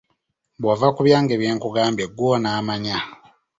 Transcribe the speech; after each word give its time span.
Bw'ova 0.59 0.87
ku 0.95 1.01
byange 1.07 1.33
byenkugambye 1.41 2.05
ggwe 2.09 2.25
onaamanya. 2.35 2.97